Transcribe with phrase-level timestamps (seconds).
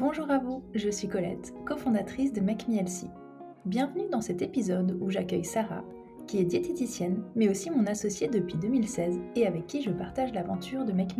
[0.00, 2.64] Bonjour à vous, je suis Colette, cofondatrice de Make.
[3.66, 5.84] Bienvenue dans cet épisode où j'accueille Sarah,
[6.26, 10.86] qui est diététicienne, mais aussi mon associée depuis 2016 et avec qui je partage l'aventure
[10.86, 11.16] de Make.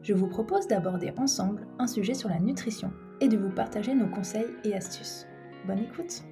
[0.00, 4.08] Je vous propose d'aborder ensemble un sujet sur la nutrition et de vous partager nos
[4.08, 5.26] conseils et astuces.
[5.66, 6.24] Bonne écoute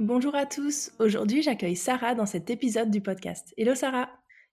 [0.00, 3.52] Bonjour à tous, aujourd'hui j'accueille Sarah dans cet épisode du podcast.
[3.58, 4.08] Hello Sarah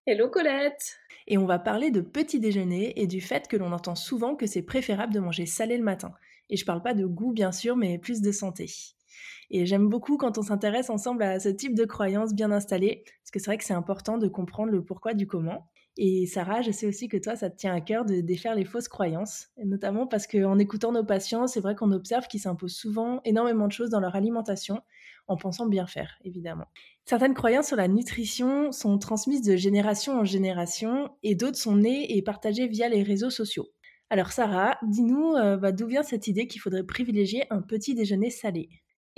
[0.05, 3.95] Hello Colette Et on va parler de petit déjeuner et du fait que l'on entend
[3.95, 6.11] souvent que c'est préférable de manger salé le matin.
[6.49, 8.69] Et je parle pas de goût bien sûr, mais plus de santé.
[9.49, 13.31] Et j'aime beaucoup quand on s'intéresse ensemble à ce type de croyances bien installées, parce
[13.31, 15.69] que c'est vrai que c'est important de comprendre le pourquoi du comment.
[15.99, 18.65] Et Sarah, je sais aussi que toi, ça te tient à cœur de défaire les
[18.65, 23.19] fausses croyances, notamment parce qu'en écoutant nos patients, c'est vrai qu'on observe qu'ils s'imposent souvent
[23.25, 24.81] énormément de choses dans leur alimentation,
[25.27, 26.67] en pensant bien faire, évidemment.
[27.05, 32.15] Certaines croyances sur la nutrition sont transmises de génération en génération, et d'autres sont nées
[32.15, 33.67] et partagées via les réseaux sociaux.
[34.09, 38.29] Alors Sarah, dis-nous euh, bah, d'où vient cette idée qu'il faudrait privilégier un petit déjeuner
[38.29, 38.69] salé?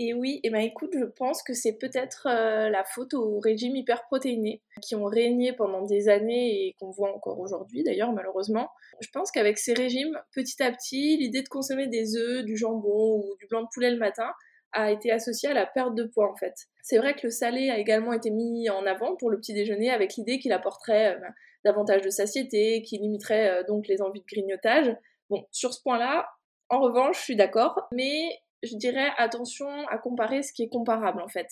[0.02, 3.76] Et oui, et ben écoute, je pense que c'est peut-être euh, la faute aux régimes
[3.76, 8.70] hyperprotéinés qui ont régné pendant des années et qu'on voit encore aujourd'hui d'ailleurs malheureusement.
[9.02, 13.18] Je pense qu'avec ces régimes, petit à petit, l'idée de consommer des œufs, du jambon
[13.18, 14.32] ou du blanc de poulet le matin
[14.72, 16.54] a été associée à la perte de poids en fait.
[16.82, 19.92] C'est vrai que le salé a également été mis en avant pour le petit déjeuner
[19.92, 21.28] avec l'idée qu'il apporterait euh,
[21.66, 24.96] davantage de satiété, qu'il limiterait euh, donc les envies de grignotage.
[25.30, 26.30] Bon, sur ce point-là,
[26.70, 31.22] en revanche, je suis d'accord, mais je dirais attention à comparer ce qui est comparable
[31.22, 31.48] en fait.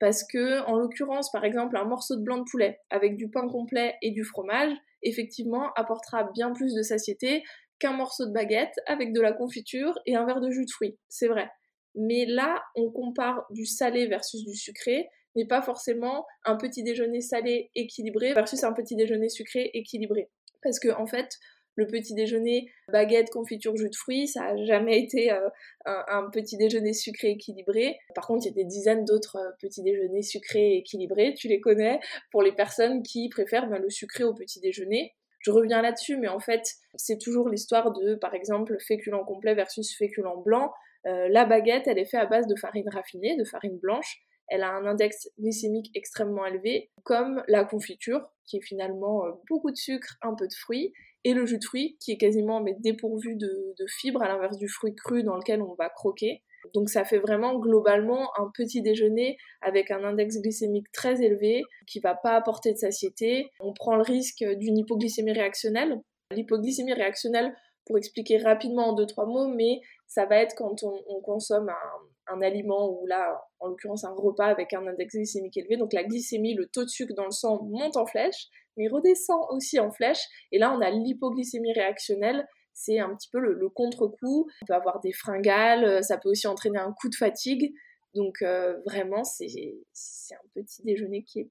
[0.00, 3.48] Parce que, en l'occurrence, par exemple, un morceau de blanc de poulet avec du pain
[3.48, 7.44] complet et du fromage, effectivement, apportera bien plus de satiété
[7.78, 10.98] qu'un morceau de baguette avec de la confiture et un verre de jus de fruits.
[11.08, 11.48] C'est vrai.
[11.94, 17.20] Mais là, on compare du salé versus du sucré, mais pas forcément un petit déjeuner
[17.20, 20.28] salé équilibré versus un petit déjeuner sucré équilibré.
[20.62, 21.28] Parce que, en fait,
[21.76, 25.48] le petit déjeuner baguette, confiture, jus de fruits, ça a jamais été euh,
[25.84, 27.98] un, petit déjeuner sucré équilibré.
[28.14, 31.60] Par contre, il y a des dizaines d'autres euh, petits déjeuners sucrés équilibrés, tu les
[31.60, 35.14] connais, pour les personnes qui préfèrent ben, le sucré au petit déjeuner.
[35.40, 36.62] Je reviens là-dessus, mais en fait,
[36.94, 40.72] c'est toujours l'histoire de, par exemple, féculent complet versus féculent blanc.
[41.06, 44.22] Euh, la baguette, elle est faite à base de farine raffinée, de farine blanche.
[44.48, 49.76] Elle a un index glycémique extrêmement élevé, comme la confiture, qui est finalement beaucoup de
[49.76, 50.92] sucre, un peu de fruits
[51.24, 54.68] et le jus de fruits qui est quasiment mais, dépourvu de, fibres à l'inverse du
[54.68, 56.42] fruit cru dans lequel on va croquer.
[56.72, 62.00] Donc ça fait vraiment globalement un petit déjeuner avec un index glycémique très élevé qui
[62.00, 63.50] va pas apporter de satiété.
[63.60, 66.00] On prend le risque d'une hypoglycémie réactionnelle.
[66.30, 71.20] L'hypoglycémie réactionnelle, pour expliquer rapidement en deux trois mots, mais ça va être quand on,
[71.20, 75.76] consomme un, un, aliment ou là, en l'occurrence un repas avec un index glycémique élevé.
[75.76, 79.40] Donc la glycémie, le taux de sucre dans le sang monte en flèche mais redescend
[79.50, 80.22] aussi en flèche.
[80.52, 82.46] Et là, on a l'hypoglycémie réactionnelle.
[82.72, 84.48] C'est un petit peu le, contre-coup.
[84.62, 87.72] On peut avoir des fringales, euh, ça peut aussi entraîner un coup de fatigue.
[88.14, 91.48] Donc euh, vraiment, c'est un petit déjeuner qui est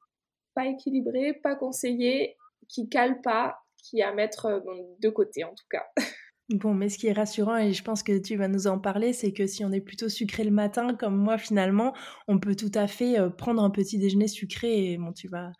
[0.53, 2.37] pas équilibré, pas conseillé,
[2.69, 4.59] qui cale pas, qui à mettre euh,
[4.99, 5.85] de côté en tout cas.
[6.49, 9.13] Bon, mais ce qui est rassurant, et je pense que tu vas nous en parler,
[9.13, 11.93] c'est que si on est plutôt sucré le matin, comme moi finalement,
[12.27, 14.91] on peut tout à fait euh, prendre un petit déjeuner sucré.
[14.91, 15.53] Et bon, tu vas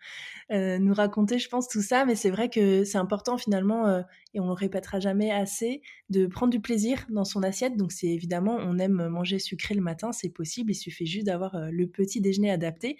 [0.52, 4.02] euh, nous raconter, je pense, tout ça, mais c'est vrai que c'est important finalement, euh,
[4.34, 7.78] et on le répétera jamais assez, de prendre du plaisir dans son assiette.
[7.78, 11.56] Donc c'est évidemment, on aime manger sucré le matin, c'est possible, il suffit juste d'avoir
[11.72, 12.98] le petit déjeuner adapté.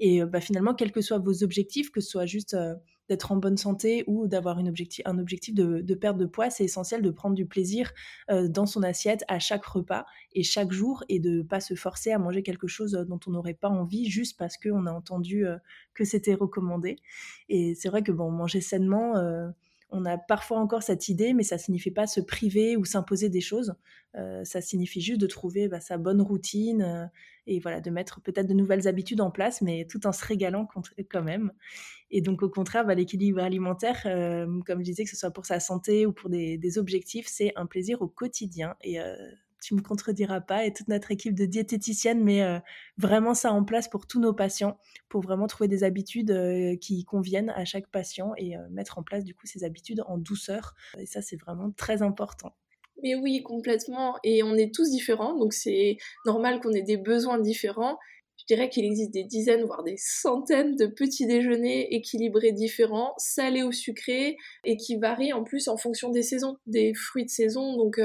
[0.00, 2.56] Et bah, finalement, quels que soient vos objectifs, que ce soit juste
[3.08, 7.02] d'être en bonne santé ou d'avoir un objectif, objectif de, perte de poids, c'est essentiel
[7.02, 7.92] de prendre du plaisir
[8.30, 11.74] euh, dans son assiette à chaque repas et chaque jour et de ne pas se
[11.74, 15.46] forcer à manger quelque chose dont on n'aurait pas envie juste parce qu'on a entendu
[15.46, 15.56] euh,
[15.94, 16.96] que c'était recommandé.
[17.48, 19.48] Et c'est vrai que bon, manger sainement, euh,
[19.94, 23.40] on a parfois encore cette idée, mais ça signifie pas se priver ou s'imposer des
[23.40, 23.74] choses.
[24.16, 27.06] Euh, ça signifie juste de trouver bah, sa bonne routine euh,
[27.46, 30.68] et voilà de mettre peut-être de nouvelles habitudes en place, mais tout en se régalant
[31.08, 31.52] quand même.
[32.10, 35.46] Et donc au contraire, bah, l'équilibre alimentaire, euh, comme je disais, que ce soit pour
[35.46, 38.74] sa santé ou pour des, des objectifs, c'est un plaisir au quotidien.
[38.82, 38.98] Et
[39.64, 42.58] tu me contrediras pas, et toute notre équipe de diététiciennes met euh,
[42.98, 44.78] vraiment ça en place pour tous nos patients,
[45.08, 49.02] pour vraiment trouver des habitudes euh, qui conviennent à chaque patient et euh, mettre en
[49.02, 50.74] place du coup ces habitudes en douceur.
[50.98, 52.54] Et ça, c'est vraiment très important.
[53.02, 54.18] Mais oui, complètement.
[54.22, 55.96] Et on est tous différents, donc c'est
[56.26, 57.98] normal qu'on ait des besoins différents.
[58.46, 63.62] Je dirais qu'il existe des dizaines, voire des centaines de petits déjeuners équilibrés différents, salés
[63.62, 67.76] ou sucrés, et qui varient en plus en fonction des saisons, des fruits de saison.
[67.76, 67.98] Donc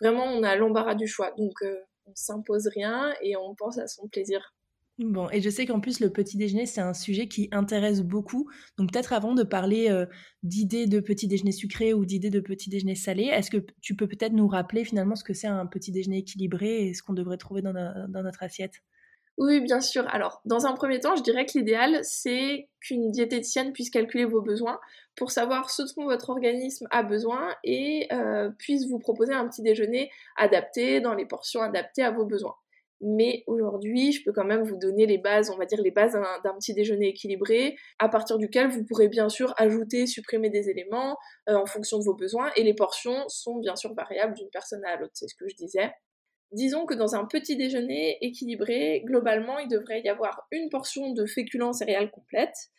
[0.00, 1.32] vraiment, on a l'embarras du choix.
[1.36, 1.76] Donc, euh,
[2.06, 4.54] on s'impose rien et on pense à son plaisir.
[4.98, 8.50] Bon, et je sais qu'en plus, le petit déjeuner, c'est un sujet qui intéresse beaucoup.
[8.78, 10.06] Donc, peut-être avant de parler euh,
[10.42, 14.08] d'idées de petit déjeuner sucré ou d'idées de petit déjeuner salé, est-ce que tu peux
[14.08, 17.36] peut-être nous rappeler finalement ce que c'est un petit déjeuner équilibré et ce qu'on devrait
[17.36, 18.82] trouver dans notre assiette?
[19.38, 20.04] Oui, bien sûr.
[20.08, 24.42] Alors, dans un premier temps, je dirais que l'idéal, c'est qu'une diététicienne puisse calculer vos
[24.42, 24.80] besoins
[25.14, 29.62] pour savoir ce dont votre organisme a besoin et euh, puisse vous proposer un petit
[29.62, 32.56] déjeuner adapté dans les portions adaptées à vos besoins.
[33.00, 36.18] Mais aujourd'hui, je peux quand même vous donner les bases, on va dire les bases
[36.42, 41.16] d'un petit déjeuner équilibré, à partir duquel vous pourrez bien sûr ajouter, supprimer des éléments
[41.48, 42.50] euh, en fonction de vos besoins.
[42.56, 45.54] Et les portions sont bien sûr variables d'une personne à l'autre, c'est ce que je
[45.54, 45.92] disais.
[46.52, 51.26] Disons que dans un petit déjeuner équilibré, globalement, il devrait y avoir une portion de
[51.26, 52.70] féculents céréales complètes,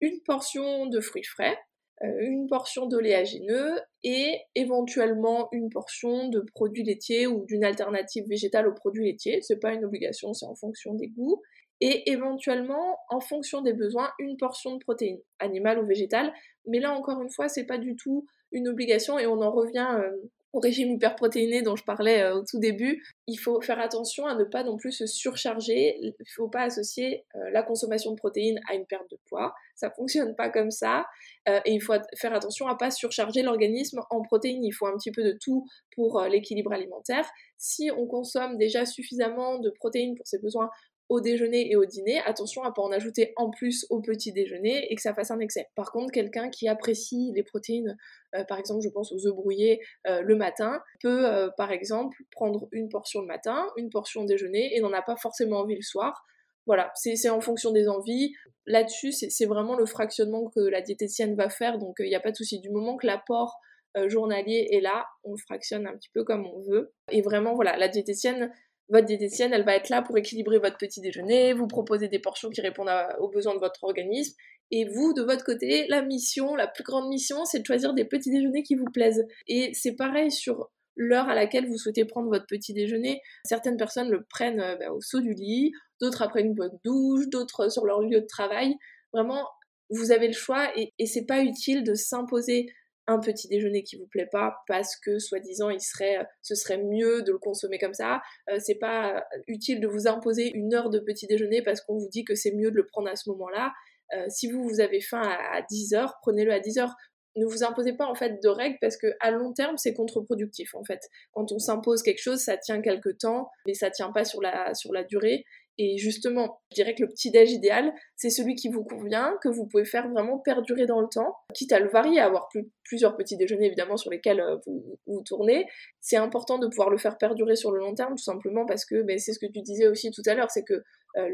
[0.00, 1.56] une portion de fruits frais,
[2.02, 8.66] euh, une portion d'oléagineux et éventuellement une portion de produits laitiers ou d'une alternative végétale
[8.66, 9.40] aux produits laitiers.
[9.42, 11.40] C'est pas une obligation, c'est en fonction des goûts.
[11.80, 16.32] Et éventuellement, en fonction des besoins, une portion de protéines, animales ou végétales.
[16.66, 19.88] Mais là, encore une fois, c'est pas du tout une obligation et on en revient
[19.98, 20.10] euh,
[20.54, 24.36] au régime hyperprotéiné dont je parlais euh, au tout début, il faut faire attention à
[24.36, 25.96] ne pas non plus se surcharger.
[26.00, 29.52] Il ne faut pas associer euh, la consommation de protéines à une perte de poids.
[29.74, 31.06] Ça fonctionne pas comme ça.
[31.48, 34.64] Euh, et il faut faire attention à pas surcharger l'organisme en protéines.
[34.64, 35.66] Il faut un petit peu de tout
[35.96, 37.28] pour l'équilibre alimentaire.
[37.58, 40.70] Si on consomme déjà suffisamment de protéines pour ses besoins
[41.08, 44.90] au déjeuner et au dîner, attention à pas en ajouter en plus au petit déjeuner
[44.90, 45.68] et que ça fasse un excès.
[45.74, 47.96] Par contre, quelqu'un qui apprécie les protéines,
[48.34, 52.16] euh, par exemple, je pense aux œufs brouillés euh, le matin, peut euh, par exemple
[52.30, 55.76] prendre une portion le matin, une portion au déjeuner et n'en a pas forcément envie
[55.76, 56.24] le soir.
[56.66, 58.32] Voilà, c'est en fonction des envies.
[58.66, 62.30] Là-dessus, c'est vraiment le fractionnement que la diététicienne va faire, donc il n'y a pas
[62.30, 62.58] de souci.
[62.60, 63.58] Du moment que l'apport
[64.06, 66.94] journalier est là, on le fractionne un petit peu comme on veut.
[67.10, 68.50] Et vraiment, voilà, la diététicienne
[68.88, 72.50] votre diététicienne, elle va être là pour équilibrer votre petit déjeuner, vous proposer des portions
[72.50, 74.36] qui répondent aux besoins de votre organisme.
[74.70, 78.04] Et vous, de votre côté, la mission, la plus grande mission, c'est de choisir des
[78.04, 79.24] petits déjeuners qui vous plaisent.
[79.46, 83.20] Et c'est pareil sur l'heure à laquelle vous souhaitez prendre votre petit déjeuner.
[83.44, 87.28] Certaines personnes le prennent euh, bah, au saut du lit, d'autres après une bonne douche,
[87.28, 88.74] d'autres sur leur lieu de travail.
[89.12, 89.48] Vraiment,
[89.90, 92.66] vous avez le choix et, et c'est pas utile de s'imposer
[93.06, 96.78] un petit déjeuner qui vous plaît pas parce que soi-disant il serait euh, ce serait
[96.78, 100.90] mieux de le consommer comme ça euh, c'est pas utile de vous imposer une heure
[100.90, 103.28] de petit déjeuner parce qu'on vous dit que c'est mieux de le prendre à ce
[103.30, 103.72] moment-là.
[104.14, 106.94] Euh, si vous vous avez faim à, 10 heures prenez-le à 10 heures.
[107.36, 110.74] Ne vous imposez pas en fait de règles parce que à long terme c'est contre-productif
[110.76, 111.00] en fait.
[111.32, 114.72] Quand on s'impose quelque chose ça tient quelque temps mais ça tient pas sur la
[114.74, 115.44] sur la durée
[115.76, 119.48] et justement, je dirais que le petit déj idéal, c'est celui qui vous convient, que
[119.48, 122.48] vous pouvez faire vraiment perdurer dans le temps, quitte à le varier, à avoir
[122.84, 125.66] plusieurs petits déjeuners évidemment sur lesquels euh, vous, vous tournez.
[126.00, 129.02] C'est important de pouvoir le faire perdurer sur le long terme, tout simplement parce que
[129.02, 130.84] ben, c'est ce que tu disais aussi tout à l'heure, c'est que
[131.16, 131.28] euh,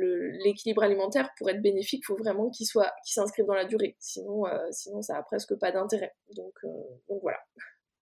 [0.45, 3.97] l'équilibre alimentaire, pour être bénéfique, il faut vraiment qu'il soit, qu'il s'inscrive dans la durée.
[3.99, 6.15] Sinon, euh, sinon ça a presque pas d'intérêt.
[6.35, 6.55] Donc,
[7.09, 7.39] donc voilà.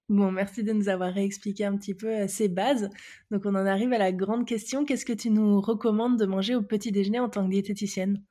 [0.09, 2.89] Bon, merci de nous avoir réexpliqué un petit peu euh, ces bases.
[3.31, 4.87] Donc, on en arrive à la grande question.
[4.87, 8.23] Qu'est-ce que tu nous recommandes de manger au petit déjeuner en tant que diététicienne?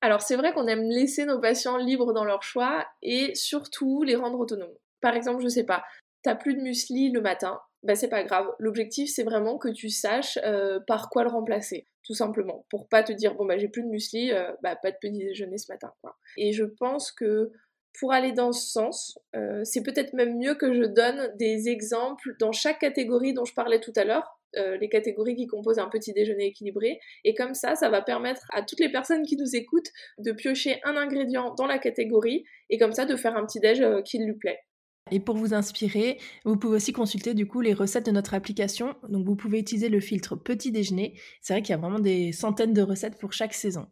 [0.00, 4.14] Alors, c'est vrai qu'on aime laisser nos patients libres dans leur choix et surtout les
[4.14, 4.74] rendre autonomes.
[5.00, 5.82] Par exemple, je sais pas,
[6.22, 8.46] t'as plus de muesli le matin, bah c'est pas grave.
[8.60, 12.64] L'objectif, c'est vraiment que tu saches euh, par quoi le remplacer, tout simplement.
[12.70, 15.18] Pour pas te dire, bon, bah j'ai plus de muesli, euh, bah pas de petit
[15.18, 15.92] déjeuner ce matin.
[16.36, 17.50] Et je pense que
[17.98, 22.36] pour aller dans ce sens, euh, c'est peut-être même mieux que je donne des exemples
[22.38, 25.88] dans chaque catégorie dont je parlais tout à l'heure, euh, les catégories qui composent un
[25.88, 27.00] petit déjeuner équilibré.
[27.24, 30.80] Et comme ça, ça va permettre à toutes les personnes qui nous écoutent de piocher
[30.84, 34.18] un ingrédient dans la catégorie et comme ça de faire un petit déj euh, qui
[34.18, 34.60] lui plaît.
[35.10, 38.94] Et pour vous inspirer, vous pouvez aussi consulter du coup les recettes de notre application.
[39.08, 41.18] Donc vous pouvez utiliser le filtre petit déjeuner.
[41.40, 43.86] C'est vrai qu'il y a vraiment des centaines de recettes pour chaque saison.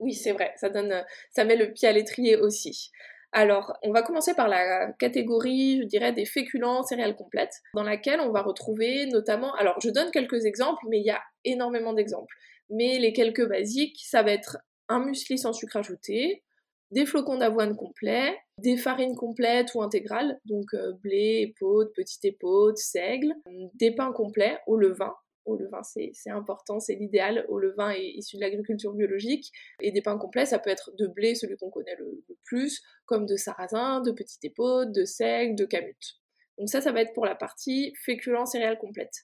[0.00, 2.90] Oui, c'est vrai, ça donne, ça met le pied à l'étrier aussi.
[3.36, 8.20] Alors, on va commencer par la catégorie, je dirais, des féculents céréales complètes, dans laquelle
[8.20, 12.32] on va retrouver notamment, alors je donne quelques exemples, mais il y a énormément d'exemples.
[12.70, 16.44] Mais les quelques basiques, ça va être un muesli sans sucre ajouté,
[16.92, 22.76] des flocons d'avoine complets, des farines complètes ou intégrales, donc euh, blé, épaule, petite épaule,
[22.76, 23.34] seigle,
[23.74, 25.12] des pains complets au levain,
[25.44, 27.44] au levain, c'est important, c'est l'idéal.
[27.48, 29.52] Au levain est issu de l'agriculture biologique.
[29.80, 33.26] Et des pains complets, ça peut être de blé, celui qu'on connaît le, plus, comme
[33.26, 36.20] de sarrasin, de petite épaule, de seigle, de camute.
[36.58, 39.14] Donc ça, ça va être pour la partie féculent céréales complète.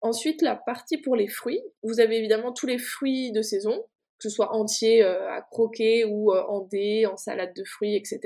[0.00, 1.62] Ensuite, la partie pour les fruits.
[1.82, 3.82] Vous avez évidemment tous les fruits de saison,
[4.18, 7.96] que ce soit entiers euh, à croquer ou euh, en dés, en salade de fruits,
[7.96, 8.20] etc.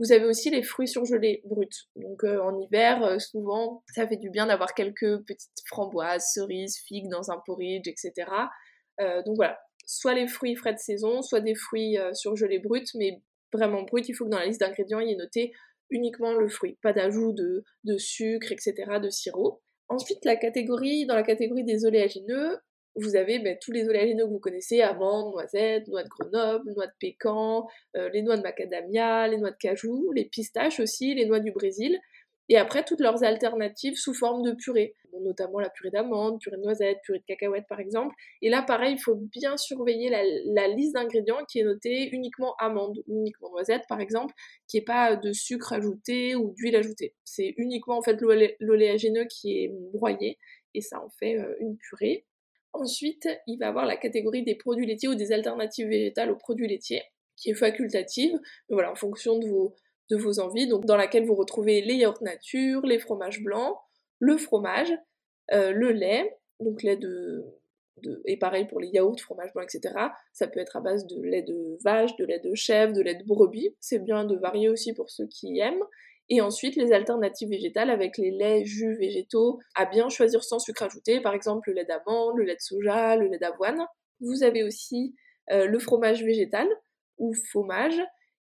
[0.00, 1.68] Vous avez aussi les fruits surgelés bruts.
[1.96, 6.78] Donc euh, en hiver, euh, souvent, ça fait du bien d'avoir quelques petites framboises, cerises,
[6.86, 8.30] figues dans un porridge, etc.
[9.00, 13.22] Euh, donc voilà, soit les fruits frais de saison, soit des fruits surgelés bruts, mais
[13.52, 15.52] vraiment bruts, il faut que dans la liste d'ingrédients, il y ait noté
[15.90, 19.62] uniquement le fruit, pas d'ajout de, de sucre, etc., de sirop.
[19.88, 22.58] Ensuite, la catégorie, dans la catégorie des oléagineux,
[23.00, 26.86] vous avez ben, tous les oléagineux que vous connaissez, amandes, noisettes, noix de Grenoble, noix
[26.86, 31.26] de pécan, euh, les noix de macadamia, les noix de cajou, les pistaches aussi, les
[31.26, 31.98] noix du Brésil,
[32.50, 36.62] et après toutes leurs alternatives sous forme de purée, notamment la purée d'amandes, purée de
[36.62, 38.14] noisettes, purée de cacahuètes par exemple.
[38.40, 43.02] Et là, pareil, il faut bien surveiller la, liste d'ingrédients qui est notée uniquement amandes
[43.06, 44.34] ou uniquement noisettes par exemple,
[44.66, 47.14] qui n'est pas de sucre ajouté ou d'huile ajoutée.
[47.24, 48.18] C'est uniquement en fait
[48.60, 50.38] l'oléagineux qui est broyé
[50.74, 52.24] et ça en fait euh, une purée.
[52.78, 56.68] Ensuite, il va avoir la catégorie des produits laitiers ou des alternatives végétales aux produits
[56.68, 57.02] laitiers,
[57.36, 62.22] qui est facultative, voilà, en fonction de vos, envies, dans laquelle vous retrouvez les yaourts
[62.22, 63.76] nature, les fromages blancs,
[64.20, 64.92] le fromage,
[65.52, 67.44] euh, le lait, donc lait de,
[68.26, 69.94] et pareil pour les yaourts, fromage blanc, etc.
[70.32, 73.16] Ça peut être à base de lait de vache, de lait de chèvre, de lait
[73.16, 73.74] de brebis.
[73.80, 75.82] C'est bien de varier aussi pour ceux qui aiment.
[76.30, 80.82] Et ensuite, les alternatives végétales avec les laits, jus végétaux à bien choisir sans sucre
[80.82, 83.86] ajouté, par exemple le lait d'amande, le lait de soja, le lait d'avoine.
[84.20, 85.14] Vous avez aussi
[85.50, 86.68] euh, le fromage végétal
[87.16, 87.98] ou fromage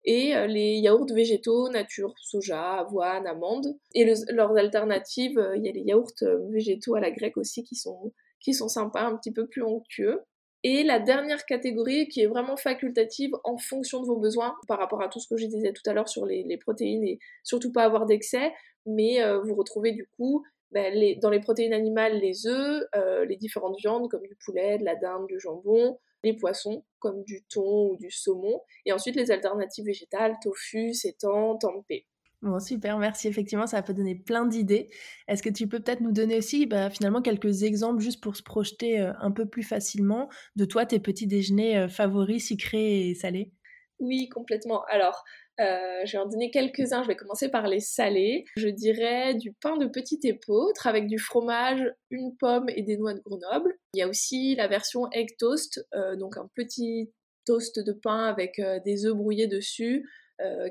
[0.04, 3.66] et euh, les yaourts végétaux, nature, soja, avoine, amande.
[3.94, 6.12] Et leurs alternatives, euh, il y a les yaourts
[6.50, 10.20] végétaux à la grecque aussi qui sont, qui sont sympas, un petit peu plus onctueux.
[10.66, 15.02] Et la dernière catégorie qui est vraiment facultative en fonction de vos besoins par rapport
[15.02, 17.84] à tout ce que je disais tout à l'heure sur les, protéines et surtout pas
[17.84, 18.50] avoir d'excès,
[18.86, 20.42] mais euh, vous retrouvez du coup
[20.72, 24.84] ben, dans les protéines animales les œufs, euh, les différentes viandes comme du poulet, de
[24.84, 29.30] la dinde, du jambon, les poissons comme du thon ou du saumon, et ensuite les
[29.30, 32.06] alternatives végétales, tofu, sétan, tempeh.
[32.44, 33.26] Bon, super, merci.
[33.26, 34.90] Effectivement, ça peut donner plein d'idées.
[35.28, 38.42] Est-ce que tu peux peut-être nous donner aussi bah, finalement quelques exemples juste pour se
[38.42, 43.14] projeter euh, un peu plus facilement de toi, tes petits déjeuners euh, favoris, sucrés et
[43.14, 43.50] salés?
[43.98, 44.84] Oui, complètement.
[44.90, 45.24] Alors,
[45.58, 47.02] euh, je vais en donner quelques-uns.
[47.02, 48.44] Je vais commencer par les salés.
[48.58, 53.14] Je dirais du pain de petit épeautre avec du fromage, une pomme et des noix
[53.14, 53.74] de Grenoble.
[53.94, 55.82] Il y a aussi la version egg toast,
[56.18, 57.10] donc un petit
[57.46, 60.23] toast de pain avec des œufs brouillés dessus, euh,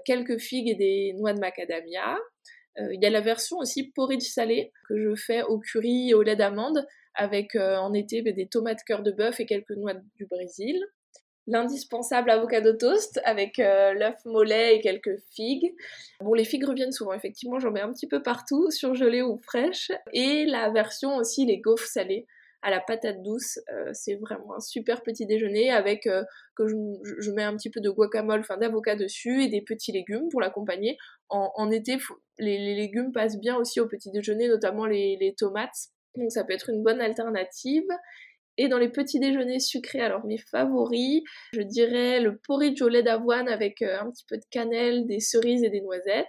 [0.06, 2.18] quelques figues et des noix de macadamia.
[2.80, 6.14] Euh, il y a la version aussi porridge salé que je fais au curry et
[6.14, 9.76] au lait d'amande avec euh, en été ben, des tomates cœur de bœuf et quelques
[9.76, 10.80] noix du Brésil
[11.46, 15.74] l'indispensable avocado toast avec l'œuf mollet et quelques figues.
[16.22, 19.92] Bon, les figues reviennent souvent, effectivement, j'en mets un petit peu partout, surgelées ou fraîches.
[20.14, 22.28] Et la version aussi, les gaufres salées
[22.64, 23.60] à la patate douce.
[23.72, 26.24] Euh, c'est vraiment un super petit déjeuner avec euh,
[26.56, 30.30] que je, mets un petit peu de guacamole, enfin d'avocat dessus et des petits légumes
[30.32, 30.98] pour l'accompagner.
[31.30, 31.98] En, été,
[32.40, 35.90] les, légumes passent bien aussi au petit déjeuner, notamment les, tomates.
[36.16, 37.88] Donc ça peut être une bonne alternative.
[38.58, 43.02] Et dans les petits déjeuners sucrés, alors mes favoris, je dirais le porridge au lait
[43.02, 46.28] d'avoine avec euh, un petit peu de cannelle, des cerises et des noisettes,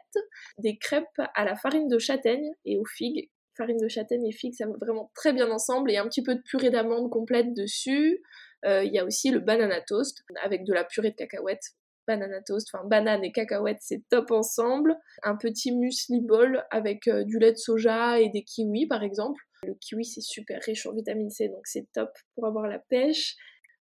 [0.57, 4.55] des crêpes à la farine de châtaigne et aux figues farine de châtaigne et figue,
[4.55, 8.23] ça va vraiment très bien ensemble, et un petit peu de purée d'amande complète dessus.
[8.65, 11.73] Euh, il y a aussi le banana toast avec de la purée de cacahuètes.
[12.07, 14.97] Banana toast, enfin banane et cacahuètes, c'est top ensemble.
[15.23, 19.43] Un petit muesli bol avec euh, du lait de soja et des kiwis par exemple.
[19.67, 23.37] Le kiwi c'est super riche en vitamine C, donc c'est top pour avoir la pêche.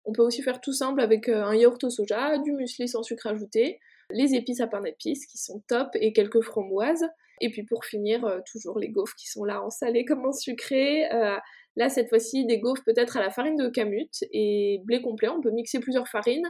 [0.04, 3.02] On peut aussi faire tout simple avec euh, un yaourt au soja, du muesli sans
[3.02, 7.06] sucre ajouté, les épices à pain d'épices qui sont top et quelques framboises.
[7.42, 10.32] Et puis pour finir, euh, toujours les gaufres qui sont là en salé comme en
[10.32, 11.12] sucré.
[11.12, 11.36] Euh,
[11.76, 15.28] là, cette fois-ci, des gaufres peut-être à la farine de camute et blé complet.
[15.28, 16.48] On peut mixer plusieurs farines,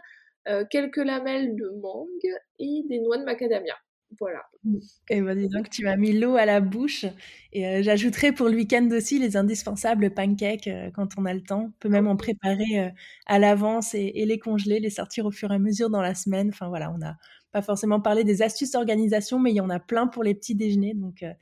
[0.49, 3.75] euh, quelques lamelles de mangue et des noix de macadamia.
[4.21, 4.43] Voilà.
[5.09, 7.07] Et ben dis donc, tu m'as mis l'eau à la bouche.
[7.55, 11.69] Et j'ajouterai pour le week-end aussi les indispensables pancakes quand on a le temps.
[11.69, 12.93] On peut même en préparer
[13.25, 16.15] à l'avance et, et, les congeler, les sortir au fur et à mesure dans la
[16.15, 16.51] semaine.
[16.51, 17.15] Enfin voilà, on a
[17.53, 20.55] pas forcément parler des astuces d'organisation, mais il y en a plein pour les petits
[20.55, 20.95] déjeuners.
[20.95, 21.33] Donc, euh,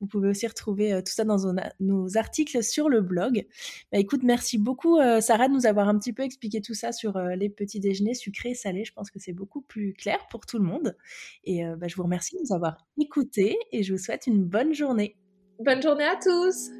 [0.00, 1.38] vous pouvez aussi retrouver euh, tout ça dans
[1.78, 3.46] nos, articles sur le blog.
[3.92, 6.92] Bah, écoute, merci beaucoup, euh, Sarah, de nous avoir un petit peu expliqué tout ça
[6.92, 8.84] sur les petits déjeuners sucrés et salés.
[8.84, 10.96] Je pense que c'est beaucoup plus clair pour tout le monde.
[11.44, 14.74] Et bah, je vous remercie de nous avoir écoutés et je vous souhaite une bonne
[14.74, 15.16] journée.
[15.60, 16.79] Bonne journée à tous!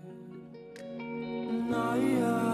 [1.71, 2.50] Naya.